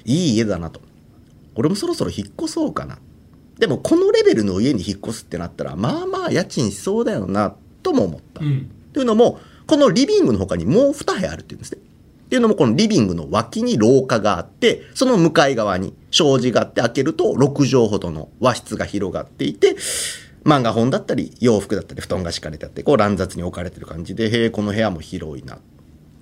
[0.05, 0.79] いい家だなと。
[1.55, 2.99] 俺もそろそろ引っ越そうかな
[3.59, 8.71] でもこのレベルの家に引っ越すってなったらまあまあ家賃しそうだよなとも思った、うん。
[8.93, 11.81] というのもこのリビングの他にもう2部屋あるっていうんですね。
[11.81, 19.75] っていうのもこのリビングの脇に廊下があってその向かい側に障子があって開けると6畳ほどの和室が広がっていて
[20.43, 25.57] 漫画本だったり洋服だったり布団が敷かれてあってこう乱雑に置かれてる感じでへえこの部屋も広いな。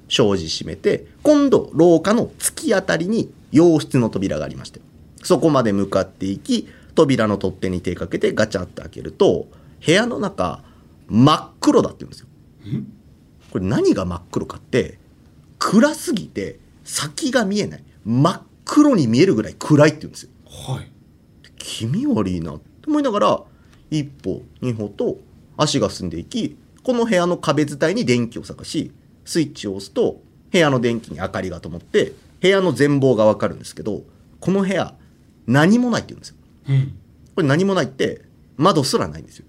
[0.10, 4.80] 障子閉めて今度廊下の突き当たりに洋室の扉がありまして
[5.24, 9.48] そこまで向かっていき扉の取っ手に手かけてガチャって開けると
[9.86, 10.64] 部屋の中
[11.08, 12.28] 真っ黒だって言うんですよ。
[13.52, 14.98] これ何が真っ黒かって
[15.60, 17.84] 暗すぎて先が見えない。
[18.04, 20.30] 真っ黒に見えるぐらい暗いって言うんですよ。
[20.74, 20.92] はい。
[21.58, 23.42] 気味悪いなって思いながら
[23.92, 25.20] 一歩二歩と
[25.56, 28.92] 足が進んでいきこの部屋の壁伝いに電気を探し
[29.24, 34.02] スイッチを押すと部屋の電気に明かりが灯って部屋の全貌がわかるんですけど
[34.40, 34.96] この部屋
[35.46, 36.38] 何もないって言うんですよ
[36.70, 36.98] うん。
[37.36, 38.22] これ何もないって
[38.58, 39.46] 窓すらないんですよ。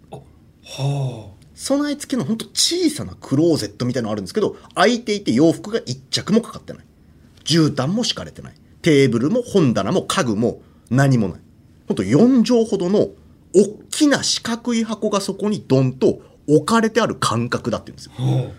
[0.62, 6.84] は備え付けのほんと小さなクローゼットみたいなのあるんですけど開いていて洋服が一着もかかってない。
[7.44, 8.54] 絨毯も敷かれてない。
[8.82, 11.40] テーブルも本棚も家具も何もない。
[11.88, 13.08] ほんと4畳ほどの
[13.54, 18.52] 大きな四角い箱がそこにドンと置かれてある感覚だって言うんですよ。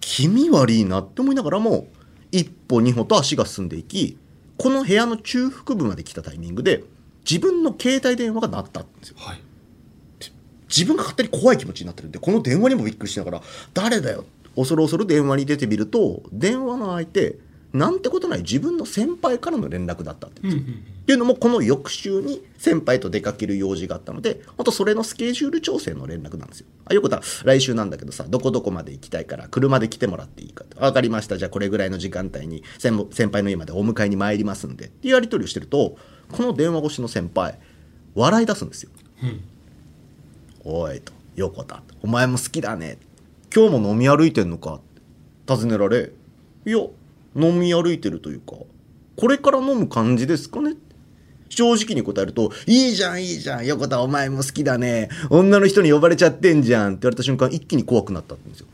[0.00, 1.88] 気味悪いなって思いながらも
[2.30, 4.18] 一歩二歩と足が進んでいき
[4.56, 6.84] この部屋の中腹部まで来たタイミングで
[7.28, 9.16] 自分の携帯電話が鳴ったんですよ。
[9.20, 9.40] あはい。
[10.68, 13.42] 自分が勝手に怖い気持ちになってるんでこの電話にもびっくりしながら
[13.74, 14.24] 誰だよ。
[14.56, 17.38] 恐る恐る電話に出てみると電話の相手
[17.72, 20.40] なんてことない自分の先輩からの連絡だったって。
[20.42, 26.66] うんうんっていうのもこの翌週に先輩と出かける用事があったので本当それのスケジュール調整の連絡なんですよ。
[26.84, 30.80] あよくたら来週なんだけどさどこどこまで行きたいから車で来てもらっていいかと。
[30.80, 31.38] 分かりました。
[31.38, 34.86] じゃあこれぐらいの時間帯に先先輩の家までお迎えに参りますんで。
[34.86, 35.96] っていうやり取りをしてると
[36.32, 37.58] この電話越しの先輩
[38.14, 38.90] 笑い出すんですよ。
[39.22, 39.44] うん。
[40.64, 41.82] おいと横田。
[42.02, 42.98] お前も好きだね。
[43.54, 44.80] 今日も飲み歩いてんのか？
[45.46, 46.10] 尋ねられ
[46.66, 46.78] いや
[47.36, 48.56] 飲み歩いてるというか
[49.16, 50.74] これから飲む感じですかね？
[51.48, 53.66] 正直に答えると「いいじゃんいいじゃん。
[53.66, 55.08] 横田お前も好きだね。
[55.30, 58.66] 女の人に呼ばれちゃってんじゃん」って言われた瞬間一気に怖くなったんですよ。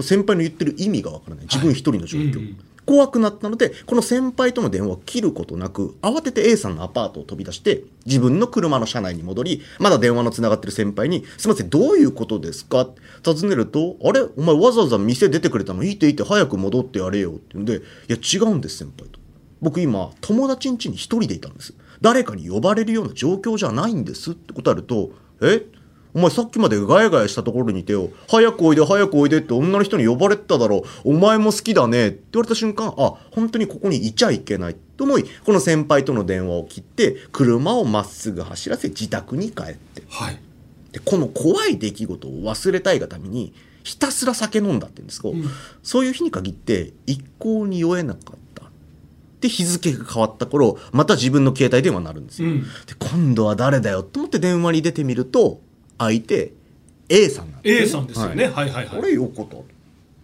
[0.00, 1.44] 先輩の言ってる意味がわからない。
[1.44, 14.22] 自分一人の状況、うんうん怖くなったのでこの先輩との電話を切ることなく慌てて A さんのアパートを飛び出して自分の車の車内に戻りまだ電話のつながってる先輩に「すいませんどういうことですか?」って尋ねると「あれ？
[14.22, 17.74] お前わざわざ店出てくれたのいいっていいって早く戻ってやれよ」って言うんで
[18.08, 19.20] 「いや違うんです先輩」と。
[19.60, 25.10] 僕今友達ん家に一人でいたんです誰かに呼ばれるような状況じゃないんですって答えると
[25.42, 25.66] 「え？
[26.14, 28.10] お前さっきまでガヤガヤしたところにいてよ。
[28.28, 30.84] 早くおいで早くおいでって女の人に呼ばれてただろ。
[31.04, 32.08] お前も好きだね。
[32.08, 34.76] って言われた瞬間あ本当にここにいちゃいけない。
[34.96, 40.02] と思いこの先輩との電話を切って車をまっすぐ走らせ自宅に帰って。
[40.08, 40.40] はい。
[40.92, 43.52] でこの怖い出来事を忘れたいがために
[43.84, 45.44] ひたすら酒飲んだって言うんですけど、うん。
[45.82, 48.22] そういう日に限って一向に酔えなかっ
[48.54, 48.62] た。
[49.40, 52.62] で日付が変わった頃また自分の携帯電話になるんですよ、うん。
[52.62, 52.66] で
[52.98, 54.02] 今度は誰だよ？
[54.02, 55.60] と思って電話に出てみると
[55.98, 56.52] 相手
[57.08, 58.44] A さんなんです、A さんですよね。
[58.48, 58.70] はい。
[58.70, 59.56] はいはいあれ横田。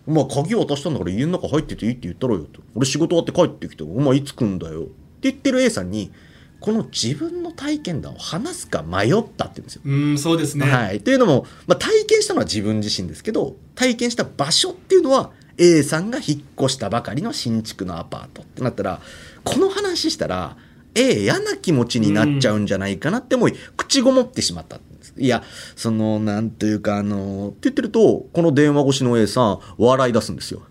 [0.06, 2.60] お前鍵渡したんだから家の中入ってていいって言ったろよと。
[2.74, 4.82] 俺仕事終わって帰ってきてお前いつ来んだよ。
[4.82, 4.90] って
[5.22, 6.12] 言ってる A さんに
[6.60, 9.82] この自分の体験談を話すか迷ったって言うんですよ。
[9.84, 10.66] うんそうですね。
[10.66, 19.00] はい、というのも、まあ、体験したのは自分自身ですけど体験した場所っていうのは A さんが引っ越したばかりの新築のアパートってなったら
[19.44, 20.56] この話したら
[20.94, 25.14] A 嫌な気持ちになっちゃうんじゃないかなって思い、口ごもってしまったんです。
[25.16, 25.44] いや
[25.76, 30.62] そのなんというかあのって言ってるとこの電話越しの A さん笑い出すんですよ。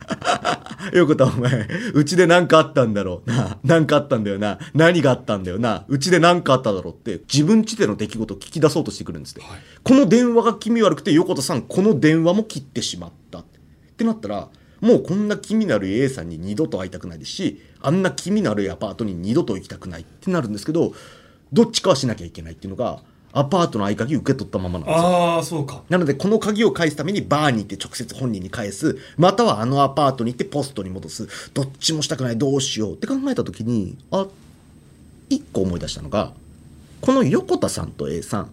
[0.92, 3.30] よくたお前うちで何かあったんだろう。
[3.30, 4.40] な何かあったんだよ。
[4.40, 5.60] な何があったんだよ。
[5.60, 9.60] なうちで何かあっただろうって自分家での出来事を聞き出そうとしてくるんですね、はい。
[9.82, 13.40] この電話が気味悪くて横田さんこの電話も切ってしまった。
[13.40, 14.50] ってなったら
[14.84, 20.92] もうこんな気味のある A さんに二度と会いたくないですしあんな気味のあるアパートに二度と行きたくないってなるんですけど
[21.54, 23.00] どっちかはしなきゃいけないっていうのが
[23.32, 25.08] アパートの合鍵受け取ったままなんですよ。
[25.08, 25.82] ああそうか。
[25.90, 34.28] なのでこの鍵を返すためにバーに行って直接本人に返すまたはあのアパートに行ってポストに戻すどっちもしたくないどうしようって考えた時にあ
[35.30, 36.34] 一個思い出したのが
[37.02, 38.52] この横田さんと A さん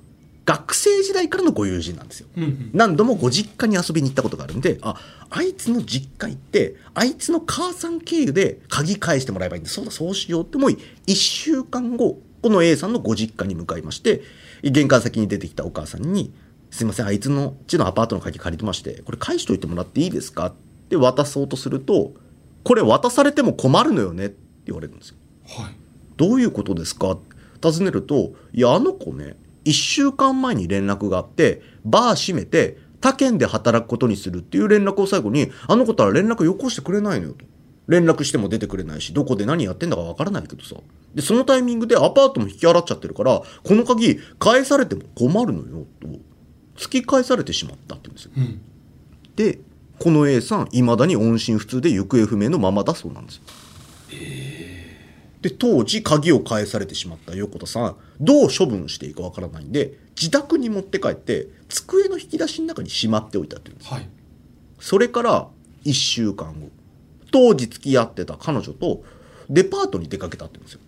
[0.51, 2.27] 学生時代からのご友人なんですよ。
[2.37, 4.97] うんうん何度もご実家に遊びに行ったことがあるんであ
[5.31, 14.23] あいつの実家行ってあいつの母さん経由で鍵返してもらえばいいんだそうだそうしようって思い1週間後この A さんのご実家に向かいまして
[14.65, 16.33] 玄関先に出てきたお母さんに
[16.71, 20.53] 「すいませんあいつの家のアパートの鍵借りてましてこれ返しといてもらっていいですか?」っ
[20.89, 22.13] て渡そうとすると
[22.65, 24.37] 「これ渡されても困るのよね」って
[24.67, 25.17] 言われるんですよ。
[25.47, 25.75] はい
[26.17, 27.17] どういうことですか
[27.63, 37.45] 尋ねると、いや、あの子ね、1週間前に連絡があって、バー閉めて、他県で働くことにするっていう連絡を最後に、あの子たら連絡よこしてくれないのよと。
[37.89, 40.77] 連絡しても出てくれないし、どこで何やってんだかわからないけどさ。
[41.15, 46.09] で、そのタイミングでアパートも引き払っちゃってるから、この鍵返されても困るのよ、と。
[46.77, 48.31] 突き返されてしまったって言うんですよ。
[48.37, 48.61] うん
[49.37, 49.59] で、
[49.99, 53.43] この A さん、未だに音信不通で行方不明のままだそうなんですよ。
[55.41, 63.91] で当時鍵を返されてしまった横田さんどう処分していいかわからないんで自宅に持って帰って机の引き出しの中にしまっておいたっていうんです。
[63.93, 64.09] はい。
[64.79, 65.49] それから
[65.85, 66.69] 1週間後
[67.31, 69.03] 当時付き合ってた彼女と
[69.49, 70.81] デパートに出かけたって言うんですよ。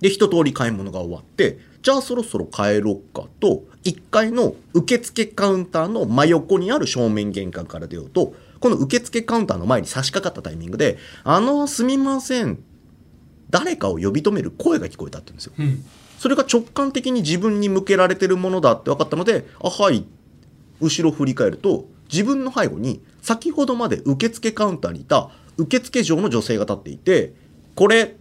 [0.00, 12.58] で一通り買い物が終わってじゃあそろそろ帰ろっかと1階の受付カウンターの真横にある正面玄関から出ようとこの受付カウンターの前に差し掛かったタイミングで「あのすみません
[13.50, 15.84] 誰かを呼び止める声が聞こえたって言うんですようん
[16.18, 20.04] それが直感的に自分に向けられてるものだって分かったので、あ、はい。
[20.80, 27.34] 後ろ振り返ると、自分の背後に先ほどまで受付カウンターにいた受付嬢の女性が立っていて、
[27.76, 28.16] これ、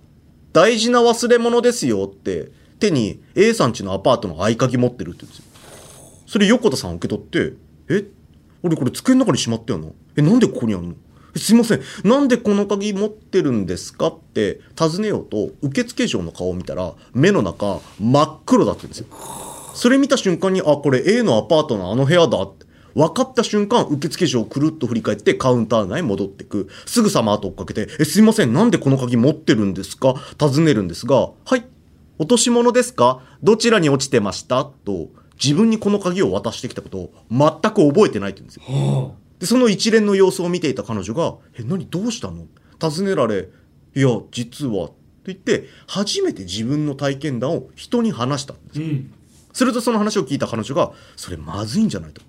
[0.53, 5.45] 大事な忘れ物ですよって、手に A さん家のアパートの合鍵持ってるって言うんですよ。
[6.27, 7.57] それ横田さん受け取って、
[7.89, 8.05] え？
[8.61, 9.87] 俺これ机の中にしまったよな。
[10.15, 10.91] え、なんでここにあるの？
[10.91, 10.95] え
[11.37, 11.81] すいません。
[12.03, 19.07] なんでこの鍵持ってるんですかって尋ねようと、受付嬢の顔を見たら、目の中真っ黒だったんですよ。
[19.73, 22.65] それ見た瞬間に、あ、これ A のアパートのあの部屋だって。
[22.95, 26.67] 分かった瞬間、受付嬢をくるっと振り返ってカウンター内に戻ってく。
[26.87, 28.53] すぐさま後追っかけて、え、すいません。
[28.53, 30.15] なんでこの鍵持ってるんですか？
[30.39, 31.63] 尋ねるんですが、はい。
[32.17, 33.21] 落とし物ですか？
[33.43, 34.65] どちらに落ちてました？
[34.65, 38.63] と、自分にこの鍵を渡してきたことを全く覚えてないって言うんですよ。
[38.65, 41.85] はで、その一連の様子を見ていた彼女が、え、何？
[41.87, 42.45] どうしたの？
[42.79, 43.49] 尋ねられ、
[43.95, 44.95] いや、実は、と
[45.25, 49.13] 言って、初めて自分の体験談を人に話したんですあうん
[49.53, 52.21] するとその話を聞いた彼女が、それまずいんじゃないと。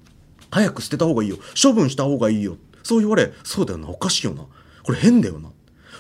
[0.51, 1.37] 早く捨てた方がいいよ。
[1.63, 2.57] 処分した方がいいよ。
[2.83, 4.47] そう言われ、そうだよな、おかしいよな。
[4.83, 5.51] これ変だよな。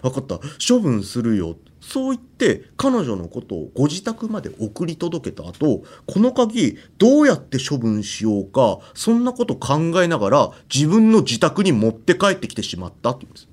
[0.00, 1.56] 分かった、処分するよ。
[1.80, 13.48] そう言って、彼女のことをご自宅まで送り届けた後、この鍵、どうやって処分しようか、そんなこと考えながら、自分の自宅に持って帰ってきてしまったって言うんです。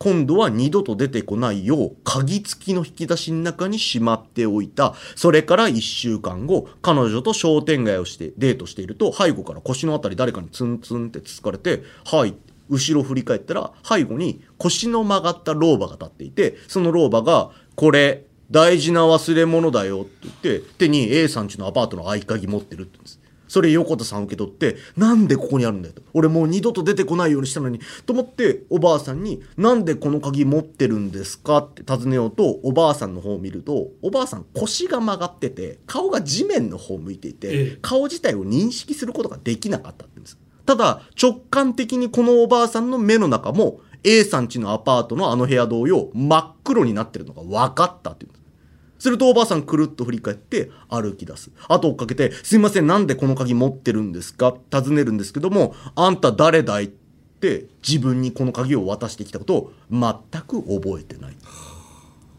[0.00, 4.94] 今度は二度と出てこないよう鍵付きの引き出しの中にしまっておいた。
[5.14, 12.34] それから一週間後、彼女と商店街をしてデートしていると、背後から腰のあたり誰かにツンツンってつつかれて、はい。
[12.70, 23.20] 後ろ振り返ったら、背後に腰の曲がった老婆が立っていて、その老婆が、これ、大事な忘れ物だよって言って、手に A さん家のアパートの合鍵持ってるって言うんです。
[23.50, 26.02] それ横田さん受け取って、なんでここにあるんだよと。
[26.14, 27.80] 俺もう二度と出てこないようにしたのに。
[28.06, 40.38] と思って、おばあさんに、なんでこの鍵持ってるんですかって尋ねようと、おばあさんの方を見ると、おばあさん腰が曲がってて、顔が地面の方を向いていて、ええ顔自体を認識することができなかったって言うんです。
[40.70, 48.48] ただ、直感的にこのおばあさんの目の中も、A さん家のアパートのあの部屋同様、真っ黒になってるのが分かったって言うんで
[48.96, 49.02] す。
[49.02, 51.50] するとおばあさんくるっと振り返って歩き出す。
[51.66, 54.54] 後追っかけて、すいません、なんでこの鍵持ってるんですか？
[54.70, 61.36] 尋ねるんですけども、あんた誰だいって自分にこの鍵を渡してきたことを全く覚えてない。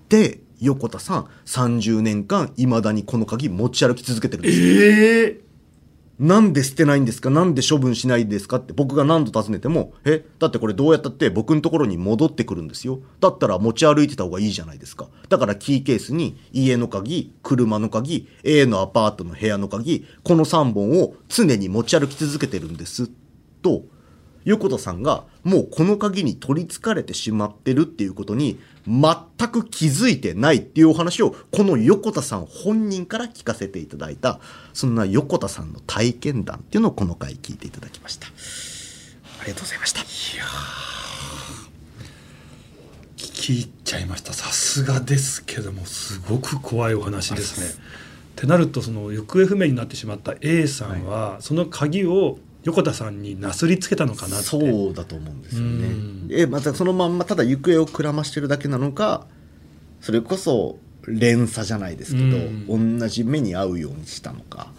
[0.08, 4.58] で、横田さん、30年間、未だにこの鍵持ち歩き続けてるんです。
[4.58, 5.51] ええ
[6.22, 7.32] なんで捨てないんですか？
[7.32, 8.58] なんで処分しないんですか？
[8.58, 13.00] って僕が何度尋ねても、え、だってこれどうやったって僕のところに戻ってくるんですよ。
[13.20, 15.08] だったら持ち歩いてた方がいいじゃないですか。
[15.30, 23.10] だからキーケースに家の鍵、車の鍵、A のアパートの部屋の鍵、この3本を常に持ち歩き続けてるんです。
[23.64, 23.82] と、
[24.44, 34.40] 横田さんがもうこの鍵に取り憑かれてしまってるっていうことに全く気づいてないっていうお話をこの横田さん本人から聞かせていただいた
[34.74, 38.28] そんな横田さんの体験談っていうのをこの回聞いていただきました。
[38.28, 40.02] ありがとうございました。
[40.02, 40.38] 聞
[43.18, 44.34] き入っちゃいました。
[44.34, 47.68] さすがですけどもすごく怖いお話ですね。
[47.68, 56.28] ってなるとその行方不明になってしまった A さんは、その鍵を横田さんになすりつけたのかなそうだと思うんですようん。
[56.28, 59.26] ねえまたそのまんまただ行方をくらましてるだけなのか
[60.00, 62.38] それこそ連鎖じゃないですけど、
[62.68, 64.72] 同じ目に遭うようにしたのか。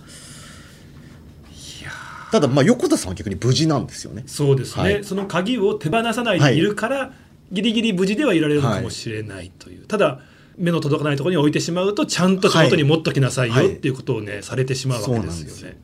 [1.50, 1.90] いや
[2.30, 4.22] ただまあ横田さんは逆に無事なんですよね。
[4.26, 5.04] そうですね、はい。
[5.04, 7.12] その鍵を手放さないでいるから、
[7.50, 10.20] ギリギリ無事ではいられるのかもしれないという、ただ
[10.56, 15.80] 目の届かないところに置いてしまうとちゃんと手元に持っときなさいよ、はいっていうことをねされてしまうわけですよね。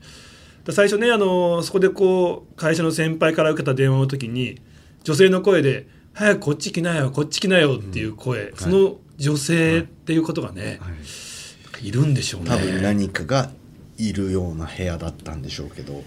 [0.68, 4.60] で最初ねあのそこでこう会社の先輩から受けた電話の時に
[5.02, 10.78] 女性の声で「早くこっち来なよこっち来なよ」っていう声、その女性っていうことがね、
[11.80, 12.50] い、るんでしょうね。
[12.50, 13.50] 多分何かが
[13.96, 16.04] いるような部屋だったんでしょうけど。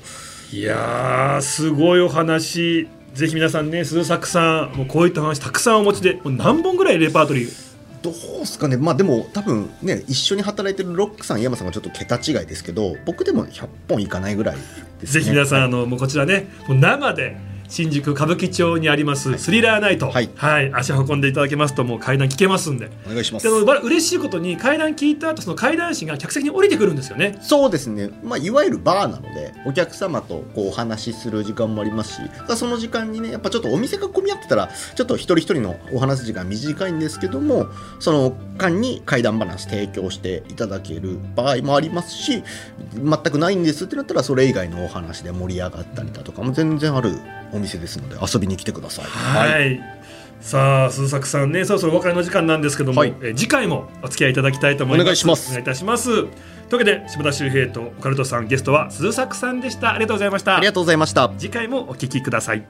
[0.53, 2.87] いやーすごいお話。
[3.15, 7.70] ぜひ皆さんね鈴作さんもうこういった話たくさんお持ちでもう何本ぐらいレパートリー
[8.01, 8.77] どうすかね。
[8.77, 14.55] まあでも多分ね一緒に働いてるロックさん山さんがちょっと桁違いですけど僕でも100本いかないぐらい
[14.99, 17.37] です、ね、ぜひ皆さん、はいあのもうこちらねもう生で
[17.71, 20.29] 新宿歌舞伎町にありますスリラーナイト、はい。
[20.73, 22.91] 足運んでいただけますともう階段聞けますんで。
[23.05, 23.47] お願いします。
[23.47, 27.39] で嬉しいことに階段聞いた後その階段師が客席に降りてくるんですよね。
[27.41, 32.21] そうですね、まあ、いわゆるバーなのでお客様とこうお話しする時間もありますし
[32.57, 37.67] その時間にねやっぱちょっとお店が混み合ってたらちょっと一人一人のお話す時間短いんですけども
[38.01, 42.43] その間に怪談話提供していただける場合もありますし
[42.95, 47.15] 全くないんですってなったらそれ以外のお話で盛り上がったりだとかも全然ある
[47.53, 49.05] お店ですので遊びに来てください。
[49.05, 49.79] はい、
[50.39, 53.13] さあ鈴作さんねそろそろお別れの時間なんですけども、はい。
[53.21, 55.05] え次回もお付き合いいただきたいと思います。
[55.05, 55.49] お願いします。
[55.49, 56.09] お願いいたします。
[56.09, 59.93] というわけで島田秀平とオカルトさんゲストは鈴作さんでした。
[59.93, 60.57] ありがとうございました。
[60.57, 61.31] ありがとうございました。
[61.37, 62.65] 次回もお聞きください。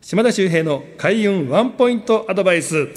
[0.00, 2.88] 島田秀平の開運ワンポイントアドバイス。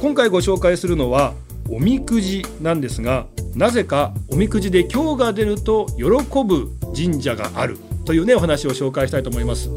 [0.00, 1.34] 今回ご紹介するのは
[1.68, 6.04] おみくじなんですがなぜかおみくじで今日が出ると喜
[6.44, 7.78] ぶ神社がある
[8.08, 9.68] というねお話を紹介したいと思います。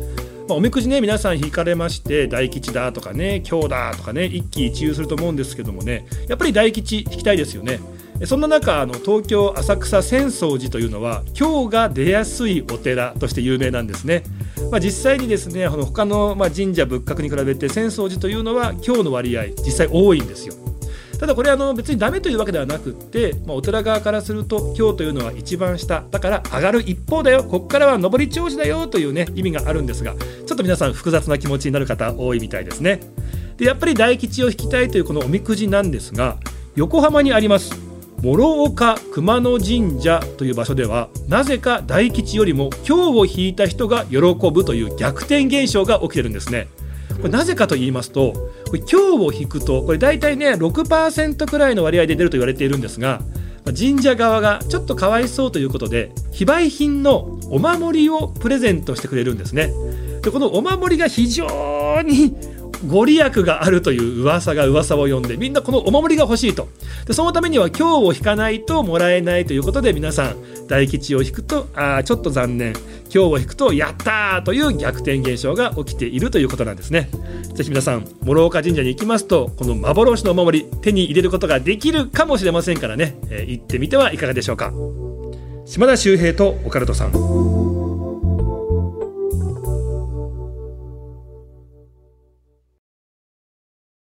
[0.48, 7.82] まあ、おみくじね皆さん引かれまして大吉だとかね今日だとかね一喜一憂すると思うんですけどもねやっぱり大吉引きたいですよね。
[8.26, 14.24] そんな中あの東京浅草浅草寺というのは今日が出やすいお寺として有名なんですね、
[14.72, 20.54] まあ、実際にですねあの他のま神社仏閣に比べて浅草寺というのは今日の割合実際多いんですよ。
[21.22, 26.04] ただこれあの別にダメというわけではなくって、まあ、お寺側からすると今日というのは一番下。
[26.10, 27.44] だから上がる一方だよ。
[27.44, 33.02] ここからは上り調子だよというね意味があるんですがちょっと皆さん複雑な気持ちになる方多いみたいですね。
[33.58, 36.38] でやっぱり大吉を引きたいというこのおみくじなんですが
[36.76, 37.80] 横浜にあります
[38.24, 44.18] 諸岡熊野神社という場所ではなぜか大吉よりも今日を引いた人が喜
[44.52, 46.68] ぶという逆転現象が起きてるんですね。
[47.22, 48.34] これなぜかと言いますと
[48.68, 53.22] これ今日を引くとこれ大体ね6%くらいの割合で出ると言われているんですが
[53.66, 59.72] 神社側がちょっとかわいそうということで非売品のお守りをプレゼントしてくれるんですね。
[60.24, 62.36] でこのお守りが非常に
[62.88, 66.68] ご利益があるという噂が噂を呼んでみんなこのお守りが欲しいと。
[67.06, 70.36] でそのためには今日を引かないともらえないということで皆さん
[70.68, 72.74] 大吉を引くとあーちょっと残念。
[73.14, 77.10] 今日を引くとやったーという逆転現象が起きているということなんですね。
[77.54, 84.72] ぜひ皆さん諸岡神社に行きますとこの幻のお守り手に入れることができるかもしれませんからね、えー行ってみてはいかがでしょうか。
[85.66, 87.91] 島田秀平とオカルトさん。